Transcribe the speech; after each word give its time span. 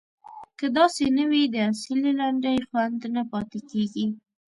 که 0.59 0.67
داسې 0.77 1.03
نه 1.17 1.25
وي 1.29 1.43
د 1.49 1.55
اصیلې 1.71 2.11
لنډۍ 2.19 2.57
خوند 2.69 2.99
نه 3.15 3.23
پاتې 3.31 3.59
کیږي. 3.69 4.05